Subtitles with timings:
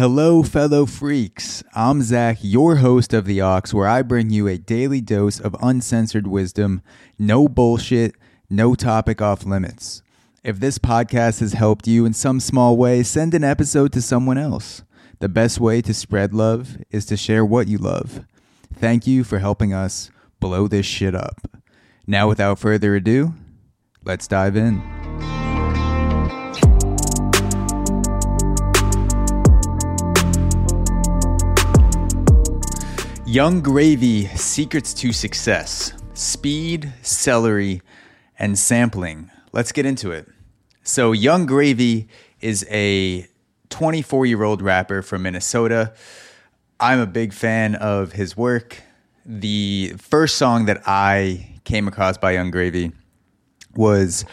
[0.00, 1.62] Hello, fellow freaks.
[1.74, 5.54] I'm Zach, your host of The Aux, where I bring you a daily dose of
[5.60, 6.80] uncensored wisdom,
[7.18, 8.14] no bullshit,
[8.48, 10.00] no topic off limits.
[10.42, 14.38] If this podcast has helped you in some small way, send an episode to someone
[14.38, 14.84] else.
[15.18, 18.24] The best way to spread love is to share what you love.
[18.72, 20.10] Thank you for helping us
[20.40, 21.42] blow this shit up.
[22.06, 23.34] Now, without further ado,
[24.02, 24.99] let's dive in.
[33.30, 37.80] Yung Gravy Secrets to Success Speed, Celery,
[38.40, 39.30] and Sampling.
[39.52, 40.26] Let's get into it.
[40.82, 42.08] So, Yung Gravy
[42.40, 43.28] is a
[43.68, 45.92] 24 year old rapper from Minnesota.
[46.80, 48.82] I'm a big fan of his work.
[49.24, 52.90] The first song that I came across by Yung Gravy
[53.76, 54.24] was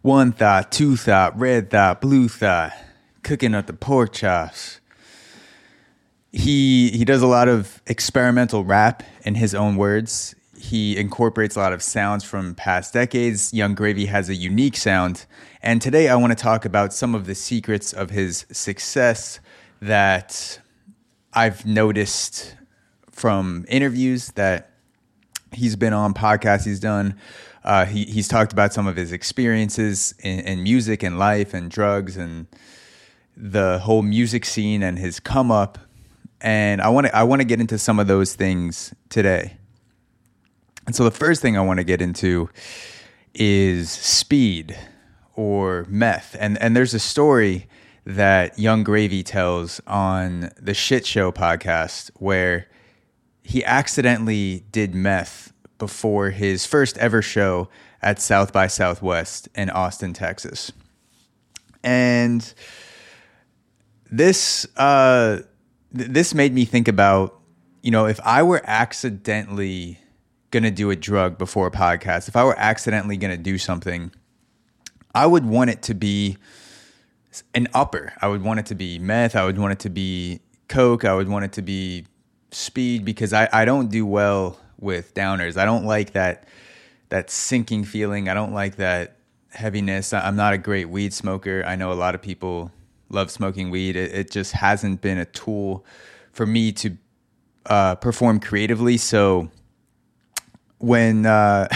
[0.00, 2.72] One Thought, Two Thought, Red Thought, Blue Thought,
[3.22, 4.80] Cooking up the Pork Chops
[6.32, 10.34] he he does a lot of experimental rap in his own words.
[10.56, 13.54] He incorporates a lot of sounds from past decades.
[13.54, 15.26] Yung Gravy has a unique sound,
[15.62, 19.40] and today I want to talk about some of the secrets of his success
[19.80, 20.60] that
[21.32, 22.56] I've noticed
[23.10, 24.70] from interviews that
[25.52, 27.14] he's been on, podcasts he's done.
[27.64, 31.70] Uh, he, he's talked about some of his experiences in, in music and life and
[31.70, 32.46] drugs and
[33.36, 35.78] the whole music scene and his come up
[36.40, 39.56] and I want to I want to get into some of those things today.
[40.86, 42.48] And so the first thing I want to get into
[43.34, 44.76] is speed
[45.34, 46.36] or meth.
[46.38, 47.68] And and there's a story
[48.04, 52.68] that Yung Gravy tells on the Shit Show podcast where
[53.42, 57.68] he accidentally did meth before his first ever show
[58.00, 60.72] at South by Southwest in Austin, Texas.
[61.82, 62.52] And
[64.10, 65.40] this uh
[65.96, 67.40] th- this made me think about,
[67.82, 69.98] you know, if I were accidentally
[70.50, 73.58] going to do a drug before a podcast, if I were accidentally going to do
[73.58, 74.12] something,
[75.14, 76.38] I would want it to be
[77.54, 78.12] an upper.
[78.20, 79.36] I would want it to be meth.
[79.36, 81.04] I would want it to be coke.
[81.04, 82.06] I would want it to be
[82.50, 85.56] speed because I, I don't do well with downers.
[85.56, 86.46] I don't like that
[87.10, 88.28] that sinking feeling.
[88.28, 89.16] I don't like that
[89.50, 90.12] heaviness.
[90.12, 91.64] I'm not a great weed smoker.
[91.66, 92.70] I know a lot of people
[93.08, 93.96] love smoking weed.
[93.96, 95.84] It, it just hasn't been a tool
[96.32, 96.96] for me to
[97.66, 98.96] uh, perform creatively.
[98.96, 99.50] So
[100.78, 101.68] when uh,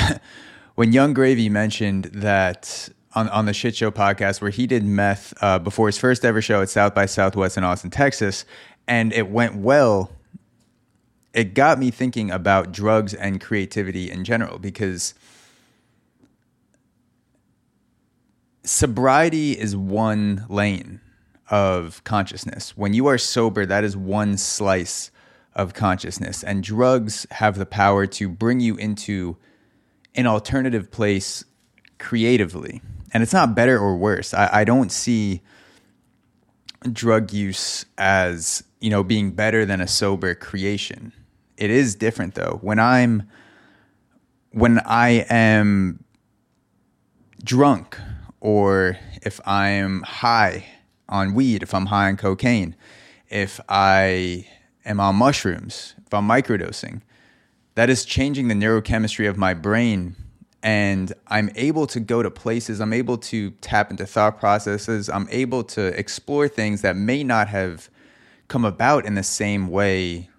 [0.74, 5.34] when Yung Gravy mentioned that on on the Shit Show podcast where he did meth
[5.42, 8.44] uh, before his first ever show at South by Southwest in Austin, Texas,
[8.86, 10.10] and it went well.
[11.34, 15.14] It got me thinking about drugs and creativity in general because
[18.64, 21.00] sobriety is one lane
[21.50, 22.76] of consciousness.
[22.76, 25.10] When you are sober, that is one slice
[25.54, 26.42] of consciousness.
[26.42, 29.36] And drugs have the power to bring you into
[30.14, 31.44] an alternative place
[31.98, 32.80] creatively.
[33.12, 34.32] And it's not better or worse.
[34.32, 35.42] I, I don't see
[36.90, 41.12] drug use as, you know, being better than a sober creation.
[41.56, 42.58] It is different though.
[42.62, 43.28] When I'm
[44.50, 46.04] when I am
[47.44, 47.98] drunk
[48.40, 50.66] or if I'm high
[51.12, 52.74] on weed, if I'm high on cocaine,
[53.28, 54.46] if I
[54.84, 57.02] am on mushrooms, if I'm microdosing,
[57.74, 60.16] that is changing the neurochemistry of my brain.
[60.62, 65.28] And I'm able to go to places, I'm able to tap into thought processes, I'm
[65.30, 67.90] able to explore things that may not have
[68.48, 70.30] come about in the same way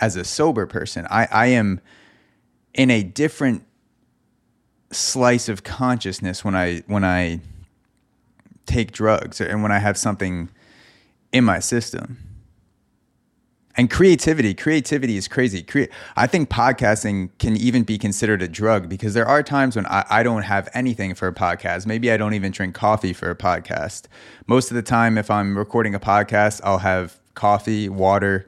[0.00, 1.06] as a sober person.
[1.10, 1.80] I, I am
[2.74, 3.64] in a different
[4.92, 7.40] slice of consciousness when I when I
[8.70, 10.50] take drugs and when I have something
[11.32, 12.18] in my system.
[13.76, 15.62] And creativity, creativity is crazy.
[15.62, 15.84] Cre-
[16.16, 20.04] I think podcasting can even be considered a drug because there are times when I,
[20.10, 21.86] I don't have anything for a podcast.
[21.86, 24.02] Maybe I don't even drink coffee for a podcast.
[24.46, 28.46] Most of the time, if I'm recording a podcast, I'll have coffee, water.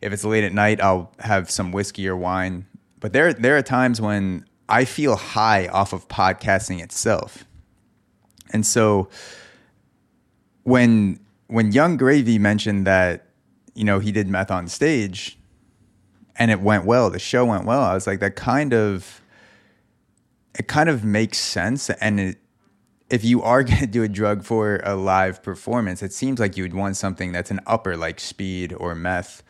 [0.00, 2.66] If it's late at night, I'll have some whiskey or wine.
[2.98, 7.44] But there, there are times when I feel high off of podcasting itself.
[8.52, 9.08] And so,
[10.64, 13.26] when when Yung Gravy mentioned that
[13.74, 15.38] you know he did meth on stage
[16.36, 17.82] and it went well, the show went well.
[17.82, 19.22] I was like, that kind of
[20.58, 21.90] it kind of makes sense.
[21.90, 22.38] And it,
[23.10, 26.56] if you are going to do a drug for a live performance, it seems like
[26.56, 29.42] you would want something that's an upper, like speed or meth.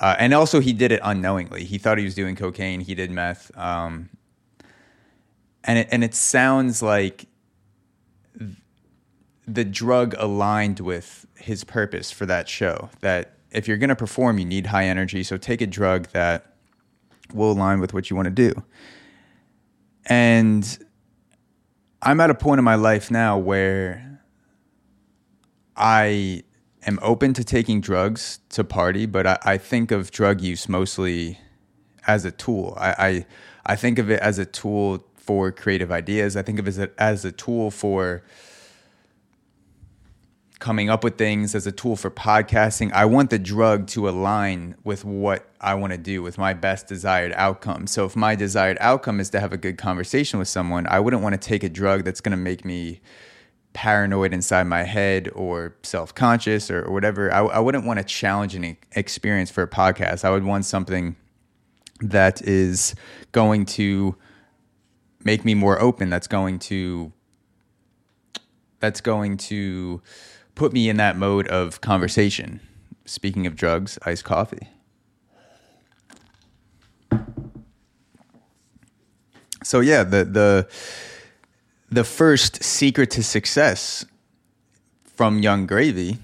[0.00, 1.64] Uh, and also, he did it unknowingly.
[1.64, 2.80] He thought he was doing cocaine.
[2.80, 3.56] He did meth.
[3.56, 4.10] Um,
[5.62, 7.26] and it, and it sounds like
[9.46, 12.90] the drug aligned with his purpose for that show.
[13.00, 15.22] That if you're going to perform, you need high energy.
[15.22, 16.54] So take a drug that
[17.32, 18.62] will align with what you want to do.
[20.06, 20.78] And
[22.02, 24.20] I'm at a point in my life now where
[25.76, 26.42] I
[26.86, 31.38] am open to taking drugs to party, but I, I think of drug use mostly
[32.06, 32.74] as a tool.
[32.78, 33.26] I, I,
[33.66, 36.36] I think of it as a tool for creative ideas.
[36.36, 38.22] I think of it as a, as a tool for
[40.64, 42.90] coming up with things as a tool for podcasting.
[42.92, 46.86] I want the drug to align with what I want to do, with my best
[46.86, 47.86] desired outcome.
[47.86, 51.22] So if my desired outcome is to have a good conversation with someone, I wouldn't
[51.22, 53.02] want to take a drug that's going to make me
[53.74, 57.30] paranoid inside my head or self conscious or, or, whatever.
[57.30, 60.24] I, I wouldn't want a challenging experience for a podcast.
[60.24, 61.14] I would want something
[62.00, 62.94] that is
[63.32, 64.16] going to
[65.24, 66.08] make me more open.
[66.08, 67.12] That's going to
[68.80, 70.02] that's going to
[70.54, 72.60] put me in that mode of conversation.
[73.04, 74.68] Speaking of drugs, iced coffee.
[79.62, 80.68] So yeah, the the
[81.90, 84.04] the first secret to success
[85.04, 86.18] from Yung Gravy,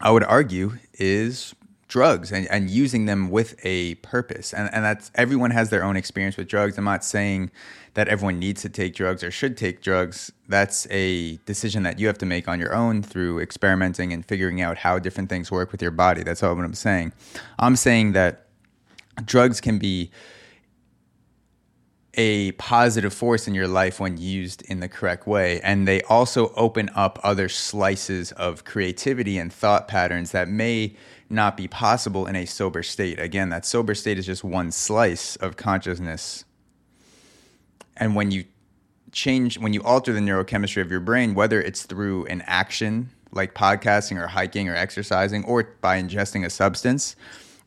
[0.00, 1.54] I would argue, is
[1.88, 4.52] drugs and, and using them with a purpose.
[4.52, 6.78] And, and that's everyone has their own experience with drugs.
[6.78, 7.50] I'm not saying
[7.94, 10.30] that everyone needs to take drugs or should take drugs.
[10.48, 14.60] That's a decision that you have to make on your own through experimenting and figuring
[14.60, 16.22] out how different things work with your body.
[16.22, 17.12] That's all what I'm saying.
[17.58, 18.46] I'm saying that
[19.24, 20.10] drugs can be
[22.14, 25.60] a positive force in your life when used in the correct way.
[25.60, 30.96] And they also open up other slices of creativity and thought patterns that may
[31.30, 33.18] not be possible in a sober state.
[33.20, 36.44] Again, that sober state is just one slice of consciousness.
[37.96, 38.44] And when you
[39.12, 43.54] change, when you alter the neurochemistry of your brain, whether it's through an action like
[43.54, 47.14] podcasting or hiking or exercising or by ingesting a substance,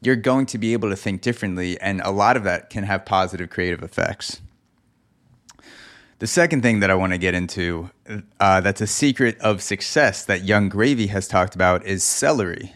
[0.02, 3.06] you're going to be able to think differently, and a lot of that can have
[3.06, 4.42] positive creative effects.
[6.18, 7.90] The second thing that I want to get into
[8.40, 12.74] uh, that's a secret of success that Yung Gravy has talked about is celery.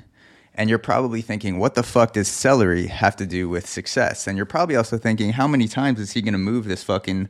[0.55, 4.25] And you're probably thinking, what the fuck does celery have to do with success?
[4.25, 7.27] And you're probably also thinking, how many times is he going to move this fucking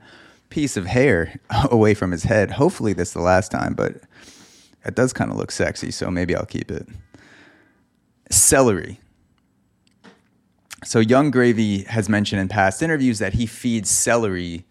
[0.50, 1.39] piece of hair
[1.72, 2.51] away from his head?
[2.51, 3.95] Hopefully, this is the last time, but
[4.86, 6.88] it does kind of look sexy, so maybe I'll keep it.
[8.30, 9.00] Celery.
[10.83, 14.66] So Yung Gravy has mentioned in past interviews that he feeds celery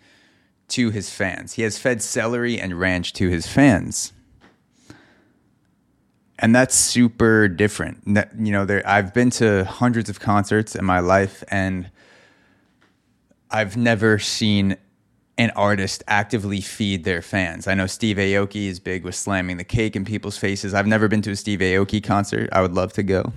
[0.68, 1.54] to his fans.
[1.54, 4.12] He has fed celery and ranch to his fans.
[6.38, 8.02] And that's super different.
[8.06, 11.90] You know, there I've been to hundreds of concerts in my life and
[13.50, 14.76] I've never seen
[15.38, 17.66] an artist actively feed their fans.
[17.66, 20.74] I know Steve Aoki is big with slamming the cake in people's faces.
[20.74, 22.48] I've never been to a Steve Aoki concert.
[22.52, 23.32] I would love to go.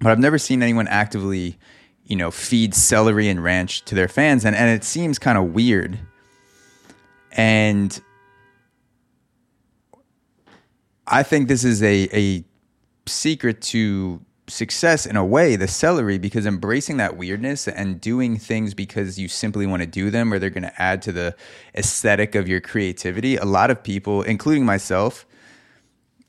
[0.00, 1.58] But I've never seen anyone actively
[2.04, 4.44] you know, feed celery and ranch to their fans.
[4.44, 5.98] And, and it seems kind of weird.
[7.32, 7.98] And
[11.06, 12.44] I think this is a, a
[13.06, 18.74] secret to success in a way, the celery, because embracing that weirdness and doing things
[18.74, 21.34] because you simply want to do them or they're going to add to the
[21.74, 23.36] aesthetic of your creativity.
[23.36, 25.26] A lot of people, including myself,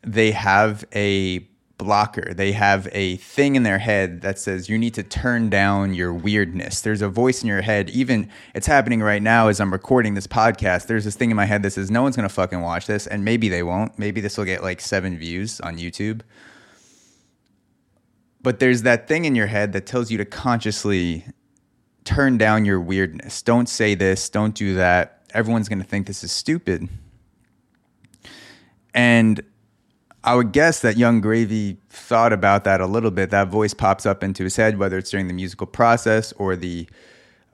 [0.02, 1.48] they have a
[1.78, 2.34] blocker.
[2.34, 6.14] They have a thing in their head that says you need to turn down your
[6.14, 6.82] weirdness.
[6.82, 7.90] There's a voice in your head.
[7.90, 10.88] Even it's happening right now as I'm recording this podcast.
[10.88, 13.08] There's this thing in my head that says no one's going to fucking watch this.
[13.08, 13.98] And maybe they won't.
[13.98, 16.22] Maybe this will get like seven views on YouTube.
[18.42, 21.26] But there's that thing in your head that tells you to consciously
[22.04, 23.42] turn down your weirdness.
[23.42, 24.30] Don't say this.
[24.30, 25.22] Don't do that.
[25.34, 26.90] Everyone's going to think this is stupid.
[28.94, 29.42] And
[30.24, 33.30] I would guess that Yung Gravy thought about that a little bit.
[33.32, 36.88] That voice pops up into his head, whether it's during the musical process or the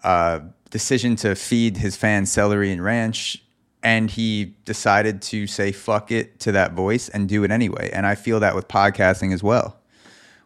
[0.03, 3.43] uh, decision to feed his fans celery and ranch.
[3.81, 7.89] And he decided to say fuck it to that voice and do it anyway.
[7.91, 9.79] And I feel that with podcasting as well,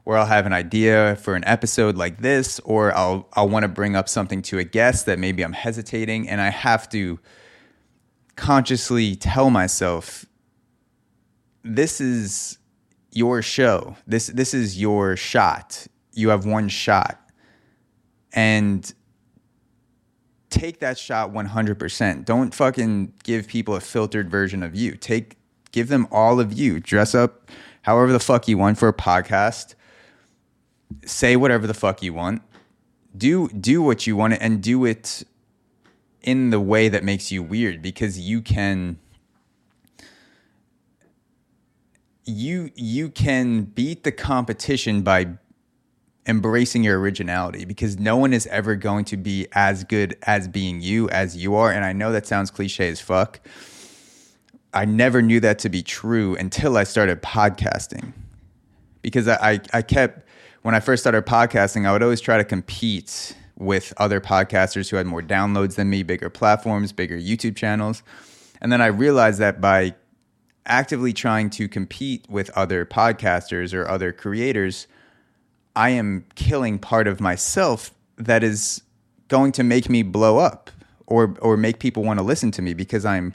[0.04, 3.70] where I'll have an idea for an episode like this, or I'll, I'll want to
[3.70, 7.20] bring up something to a guest that maybe I'm hesitating, and I have to
[8.36, 10.26] consciously tell myself
[11.64, 12.58] this is
[13.12, 13.96] your show.
[14.08, 15.88] This this is your shot.
[16.14, 17.20] You have one shot.
[18.34, 18.92] And
[20.50, 22.26] take that shot 100%.
[22.26, 24.96] Don't fucking give people a filtered version of you.
[24.96, 25.38] Take
[25.72, 26.80] give them all of you.
[26.80, 27.50] Dress up
[27.84, 29.76] however the fuck you want for a podcast.
[31.06, 32.42] Say whatever the fuck you want.
[33.16, 35.24] Do do what you want and do it
[36.22, 38.98] in the way that makes you weird because you can
[42.26, 45.28] you you can beat the competition by
[46.26, 50.82] embracing your originality because no one is ever going to be as good as being
[50.82, 53.42] you as you are and I know that sounds cliche as fuck.
[54.74, 58.14] I never knew that to be true until I started podcasting.
[59.04, 60.28] Because I, I, I kept
[60.64, 64.96] when I first started podcasting, I would always try to compete with other podcasters who
[64.98, 68.02] had more downloads than me, bigger platforms, bigger YouTube channels.
[68.62, 69.94] And then I realized that by
[70.66, 74.88] actively trying to compete with other podcasters or other creators,
[75.76, 78.82] I am killing part of myself that is
[79.28, 80.70] going to make me blow up
[81.08, 83.34] or or make people want to listen to me because I'm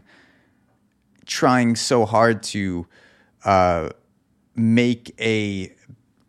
[1.27, 2.87] trying so hard to
[3.45, 3.91] uh,
[4.55, 5.75] make a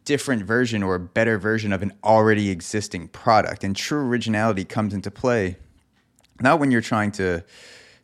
[0.04, 3.64] different version or a better version of an already existing product.
[3.64, 5.58] And true originality comes into play
[6.42, 7.44] not when you're trying to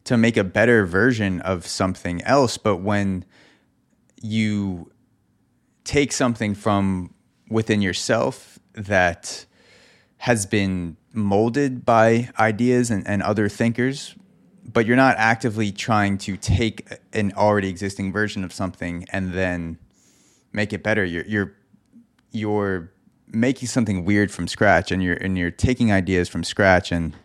[0.06, 3.26] to make a better version of something else, but when
[4.22, 4.92] you
[5.84, 7.14] take something from
[7.50, 9.46] within yourself that
[10.18, 14.16] has been molded by ideas and, and other thinkers,
[14.66, 19.78] but you're not actively trying to take an already existing version of something and then
[20.54, 21.06] make it better.
[21.06, 21.54] You're you're
[22.32, 22.92] you're
[23.28, 27.16] making something weird from scratch and you're and you're taking ideas from scratch and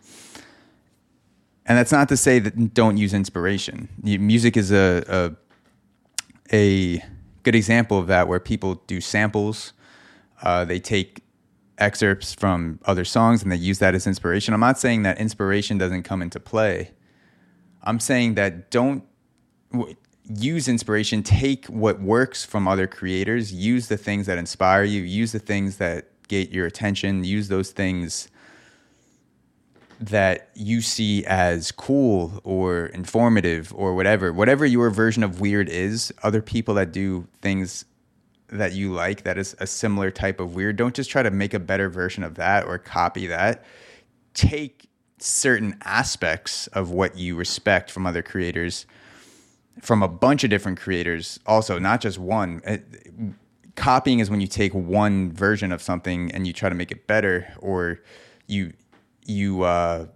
[1.70, 3.88] and that's not to say that don't use inspiration.
[4.02, 5.36] Music is a, a,
[6.52, 7.04] a
[7.44, 9.72] good example of that, where people do samples.
[10.42, 11.22] Uh, they take
[11.78, 14.52] excerpts from other songs and they use that as inspiration.
[14.52, 16.90] I'm not saying that inspiration doesn't come into play.
[17.84, 19.04] I'm saying that don't
[19.70, 19.94] w-
[20.28, 21.22] use inspiration.
[21.22, 23.52] Take what works from other creators.
[23.52, 25.02] Use the things that inspire you.
[25.02, 27.22] Use the things that get your attention.
[27.22, 28.28] Use those things
[30.00, 36.12] that you see as cool or informative or whatever, whatever your version of weird is,
[36.22, 37.84] other people that do things
[38.48, 41.52] that you like that is a similar type of weird, don't just try to make
[41.52, 43.62] a better version of that or copy that.
[44.32, 44.88] Take
[45.18, 48.86] certain aspects of what you respect from other creators
[49.82, 52.82] from a bunch of different creators also not just one it,
[53.76, 57.06] copying is when you take one version of something and you try to make it
[57.06, 58.00] better or
[58.46, 58.72] you
[59.30, 60.06] you uh,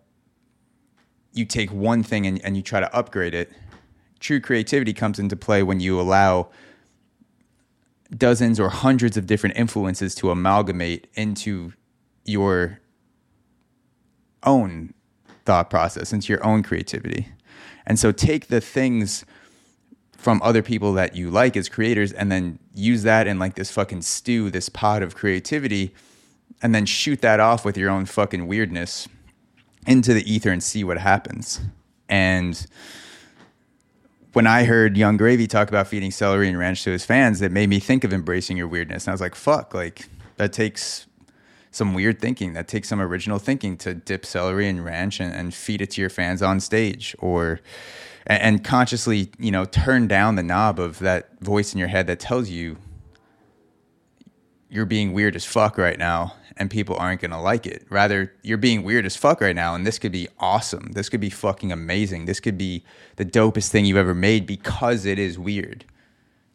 [1.32, 3.52] you take one thing and, and you try to upgrade it.
[4.20, 6.48] True creativity comes into play when you allow
[8.16, 11.72] dozens or hundreds of different influences to amalgamate into
[12.24, 12.80] your
[14.44, 14.94] own
[15.44, 17.28] thought process, into your own creativity.
[17.86, 19.24] And so take the things
[20.12, 23.70] from other people that you like as creators and then use that in like this
[23.70, 25.94] fucking stew, this pot of creativity
[26.64, 29.06] and then shoot that off with your own fucking weirdness
[29.86, 31.60] into the ether and see what happens.
[32.08, 32.66] And
[34.32, 37.52] when I heard Yung Gravy talk about feeding celery and ranch to his fans, that
[37.52, 39.04] made me think of embracing your weirdness.
[39.04, 41.06] And I was like, fuck, like that takes
[41.70, 42.54] some weird thinking.
[42.54, 46.00] That takes some original thinking to dip celery and ranch and, and feed it to
[46.00, 47.60] your fans on stage or
[48.26, 52.06] and, and consciously, you know, turn down the knob of that voice in your head
[52.06, 52.78] that tells you
[54.74, 57.86] you're being weird as fuck right now and people aren't going to like it.
[57.90, 60.90] Rather, you're being weird as fuck right now and this could be awesome.
[60.92, 62.24] This could be fucking amazing.
[62.24, 65.84] This could be the dopest thing you've ever made because it is weird.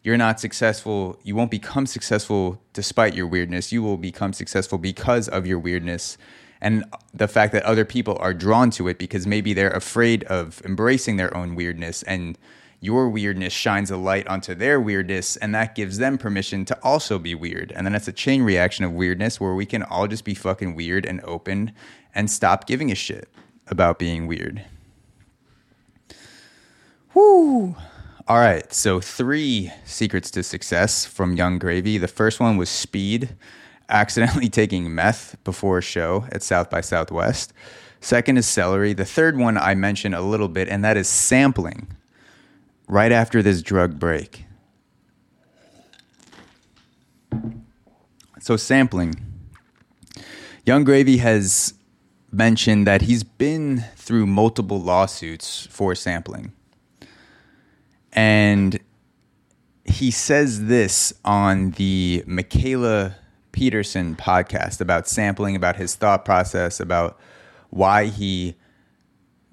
[0.03, 1.17] You're not successful.
[1.23, 3.71] You won't become successful despite your weirdness.
[3.71, 6.17] You will become successful because of your weirdness
[6.59, 6.83] and
[7.13, 11.15] the fact that other people are drawn to it because maybe they're afraid of embracing
[11.15, 12.37] their own weirdness and
[12.81, 17.19] your weirdness shines a light onto their weirdness and that gives them permission to also
[17.19, 17.73] be weird.
[17.73, 20.75] And then it's a chain reaction of weirdness where we can all just be fucking
[20.75, 21.73] weird and open
[22.15, 23.29] and stop giving a shit
[23.67, 24.63] about being weird.
[27.13, 27.75] Whoo!
[28.27, 31.97] All right, so three secrets to success from Yung Gravy.
[31.97, 33.35] The first one was speed,
[33.89, 37.51] accidentally taking meth before a show at South by Southwest.
[38.01, 38.93] Second is celery.
[38.93, 41.87] The third one I mentioned a little bit, and that is sampling
[42.89, 44.45] right after this drug break.
[48.41, 49.15] So, sampling.
[50.65, 51.73] Yung Gravy has
[52.31, 56.51] mentioned that he's been through multiple lawsuits for sampling.
[58.11, 58.79] And
[59.85, 63.15] he says this on the Mikhaila
[63.51, 67.19] Peterson podcast about sampling, about his thought process, about
[67.69, 68.55] why he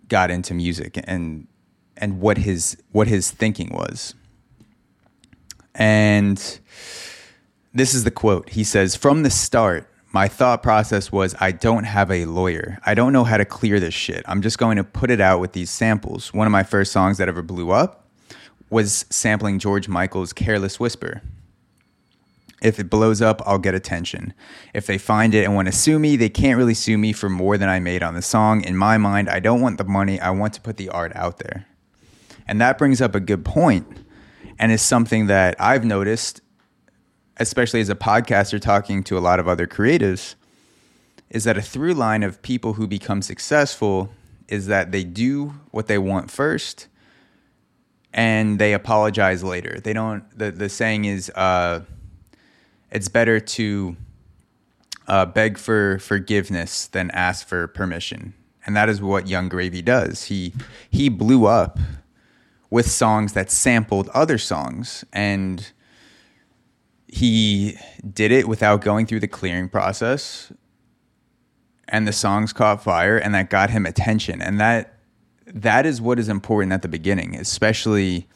[0.08, 1.46] got into music and
[1.96, 4.14] and what his what his thinking was.
[5.74, 6.38] And
[7.74, 8.50] this is the quote.
[8.50, 12.78] He says, "From the start, my thought process was I don't have a lawyer.
[12.86, 14.22] I don't know how to clear this shit.
[14.26, 16.32] I'm just going to put it out with these samples.
[16.32, 18.08] One of my first songs that ever blew up
[18.70, 21.22] was sampling George Michael's Careless Whisper.
[22.62, 24.32] If it blows up, I'll get attention.
[24.72, 27.28] If they find it and want to sue me, they can't really sue me for
[27.28, 28.64] more than I made on the song.
[28.64, 31.38] In my mind, I don't want the money, I want to put the art out
[31.38, 31.66] there.
[32.46, 33.86] And that brings up a good point
[34.58, 36.40] and is something that I've noticed,
[37.36, 40.34] especially as a podcaster talking to a lot of other creatives,
[41.30, 44.10] is that a through line of people who become successful
[44.48, 46.86] is that they do what they want first
[48.12, 49.78] and they apologize later.
[49.82, 51.80] They don't, the, the saying is, uh,
[52.90, 53.96] it's better to
[55.08, 58.34] uh, beg for forgiveness than ask for permission.
[58.64, 60.24] And that is what Yung Gravy does.
[60.24, 60.52] He
[60.90, 61.78] he blew up
[62.70, 65.72] with songs that sampled other songs and
[67.08, 67.76] he
[68.12, 70.52] did it without going through the clearing process
[71.88, 74.42] and the songs caught fire and that got him attention.
[74.42, 74.98] And that
[75.46, 78.26] that is what is important at the beginning especially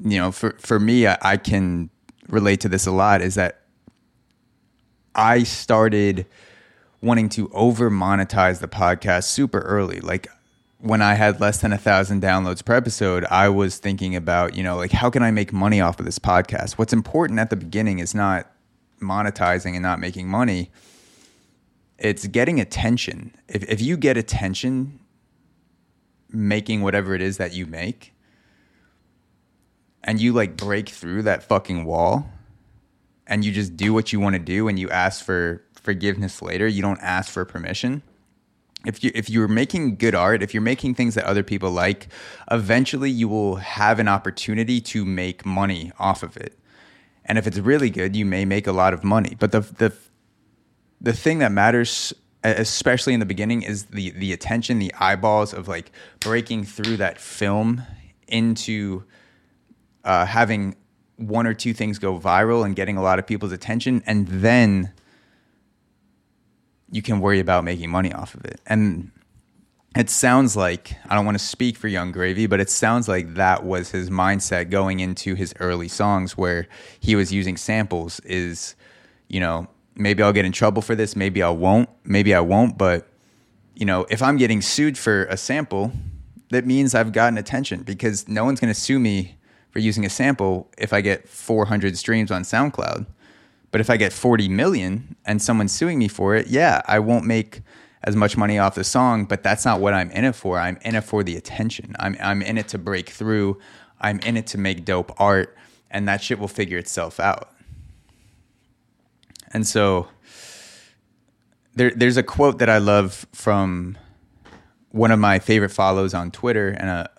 [0.00, 1.90] you know for for me I, I can
[2.28, 3.60] relate to this a lot is that
[5.14, 6.26] I started
[7.00, 10.00] wanting to over monetize the podcast super early.
[10.00, 10.28] Like
[10.80, 14.62] when I had less than a thousand downloads per episode, I was thinking about, you
[14.62, 16.72] know, like how can I make money off of this podcast?
[16.72, 18.50] What's important at the beginning is not
[19.00, 20.70] monetizing and not making money.
[21.98, 23.34] It's getting attention.
[23.48, 25.00] If if you get attention
[26.30, 28.12] making whatever it is that you make
[30.04, 32.30] and you like break through that fucking wall
[33.26, 36.68] and you just do what you want to do and you ask for forgiveness later,
[36.68, 38.02] you don't ask for permission
[38.86, 42.08] if you if you're making good art, if you're making things that other people like,
[42.50, 46.58] eventually you will have an opportunity to make money off of it.
[47.24, 49.36] And if it's really good, you may make a lot of money.
[49.38, 49.92] But the the
[51.00, 52.12] the thing that matters
[52.44, 57.20] especially in the beginning is the the attention, the eyeballs of like breaking through that
[57.20, 57.82] film
[58.26, 59.02] into
[60.04, 60.76] uh, having
[61.16, 64.92] one or two things go viral and getting a lot of people's attention and then
[66.90, 68.60] you can worry about making money off of it.
[68.66, 69.10] And
[69.96, 73.34] it sounds like I don't want to speak for Yung Gravy, but it sounds like
[73.34, 76.68] that was his mindset going into his early songs where
[77.00, 78.76] he was using samples is,
[79.28, 82.78] you know, maybe I'll get in trouble for this, maybe I won't, maybe I won't,
[82.78, 83.08] but
[83.74, 85.92] you know, if I'm getting sued for a sample,
[86.50, 89.36] that means I've gotten attention because no one's going to sue me
[89.70, 93.06] for using a sample if I get 400 streams on SoundCloud.
[93.70, 97.26] But if I get 40 million and someone's suing me for it, yeah, I won't
[97.26, 97.62] make
[98.04, 100.58] as much money off the song, but that's not what I'm in it for.
[100.58, 101.94] I'm in it for the attention.
[101.98, 103.58] I'm I'm in it to break through.
[104.00, 105.56] I'm in it to make dope art
[105.90, 107.50] and that shit will figure itself out.
[109.52, 110.08] And so
[111.74, 113.98] there there's a quote that I love from
[114.90, 117.10] one of my favorite follows on Twitter and a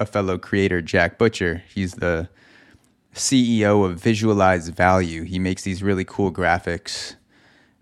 [0.00, 1.62] a fellow creator, Jack Butcher.
[1.74, 2.28] He's the
[3.14, 5.22] CEO of Visualize Value.
[5.22, 7.14] He makes these really cool graphics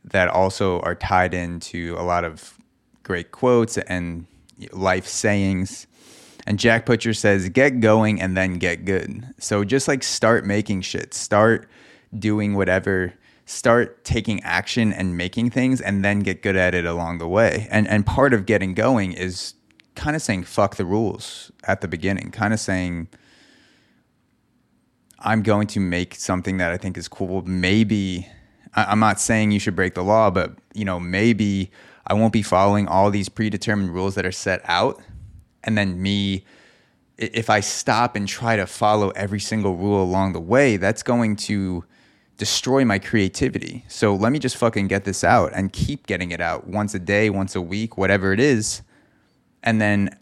[0.05, 2.59] that also are tied into a lot of
[3.03, 4.27] great quotes and
[4.73, 5.87] life sayings.
[6.47, 9.25] And Jack Butcher says, get going and then get good.
[9.39, 11.69] So just like start making shit, start
[12.17, 13.15] doing whatever,
[13.47, 17.67] start taking action and making things and then get good at it along the way.
[17.71, 19.55] And and part of getting going is
[19.95, 23.09] kind of saying fuck the rules at the beginning, kind of saying
[25.19, 27.43] I'm going to make something that I think is cool.
[27.43, 28.29] Maybe
[28.75, 31.71] I'm not saying you should break the law, but you know, maybe
[32.07, 35.01] I won't be following all these predetermined rules that are set out.
[35.65, 36.45] And then me,
[37.17, 41.37] if I stop and try to follow every single rule along the way, that's going
[41.37, 41.85] to
[42.37, 43.85] destroy my creativity.
[43.89, 46.99] So let me just fucking get this out and keep getting it out once a
[46.99, 48.83] day, once a week, whatever it is.
[49.63, 50.17] And then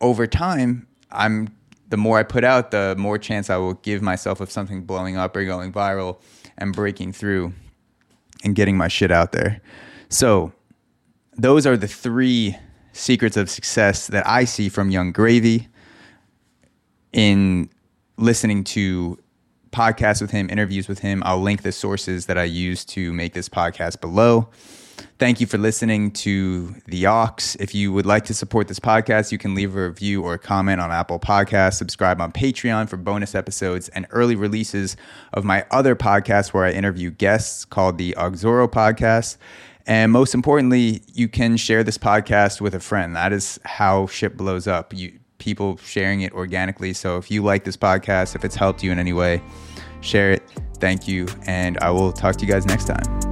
[0.00, 1.54] over time, I'm
[1.90, 5.16] the more I put out, the more chance I will give myself of something blowing
[5.16, 6.20] up or going viral
[6.56, 7.52] and breaking through
[8.42, 9.60] and getting my shit out there.
[10.08, 10.52] So,
[11.36, 12.56] those are the three
[12.92, 15.68] secrets of success that I see from Yung Gravy
[17.12, 17.68] in
[18.16, 19.18] listening to
[19.72, 21.22] podcasts with him, interviews with him.
[21.24, 24.48] I'll link the sources that I use to make this podcast below.
[25.20, 27.36] Thank you for listening to The Aux.
[27.60, 30.38] If you would like to support this podcast, you can leave a review or a
[30.38, 34.96] comment on Apple Podcasts, subscribe on Patreon for bonus episodes and early releases
[35.34, 39.36] of my other podcast where I interview guests called the Auxoro Podcast.
[39.86, 43.14] And most importantly, you can share this podcast with a friend.
[43.14, 44.94] That is how shit blows up.
[44.94, 46.94] You people sharing it organically.
[46.94, 49.42] So if you like this podcast, if it's helped you in any way,
[50.00, 50.42] share it.
[50.78, 51.28] Thank you.
[51.46, 53.29] And I will talk to you guys next time.